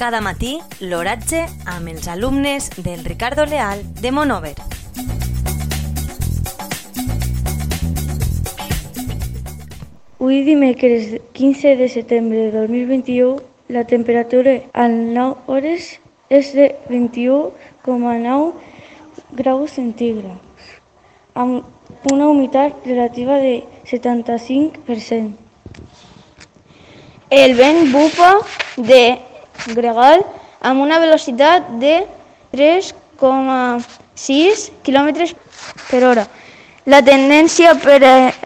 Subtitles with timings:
[0.00, 4.54] Cada matí l'oratge amb els alumnes del Ricardo Leal de Monover.
[10.16, 16.00] Avui dimecres 15 de setembre de 2021 la temperatura a 9 hores
[16.32, 18.52] és de 21,9
[19.36, 20.76] graus centígrads
[21.34, 21.60] amb
[22.08, 25.36] una humitat relativa de 75%.
[27.28, 28.38] El vent bufa
[28.76, 29.28] de
[29.66, 30.22] gregal
[30.60, 32.06] amb una velocitat de
[32.52, 35.34] 3,6 km
[35.90, 36.26] per hora.
[36.86, 38.00] La tendència per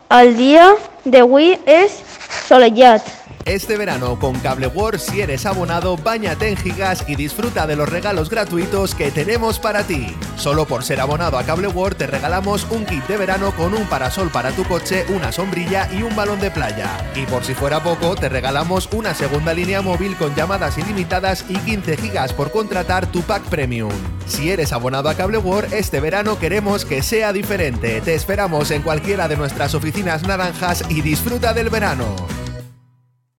[0.08, 2.02] al dia d'avui és
[2.48, 3.23] solellat.
[3.46, 7.86] Este verano con Cable World, si eres abonado, bañate en gigas y disfruta de los
[7.86, 10.16] regalos gratuitos que tenemos para ti.
[10.36, 13.86] Solo por ser abonado a Cable World te regalamos un kit de verano con un
[13.86, 16.88] parasol para tu coche, una sombrilla y un balón de playa.
[17.14, 21.58] Y por si fuera poco, te regalamos una segunda línea móvil con llamadas ilimitadas y
[21.58, 23.92] 15 gigas por contratar tu pack premium.
[24.26, 28.00] Si eres abonado a Cable World, este verano queremos que sea diferente.
[28.00, 32.33] Te esperamos en cualquiera de nuestras oficinas naranjas y disfruta del verano.